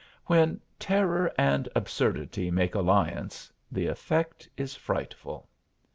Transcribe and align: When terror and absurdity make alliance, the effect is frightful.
When 0.25 0.59
terror 0.79 1.31
and 1.37 1.69
absurdity 1.75 2.49
make 2.49 2.73
alliance, 2.73 3.53
the 3.71 3.85
effect 3.85 4.49
is 4.57 4.73
frightful. 4.75 5.47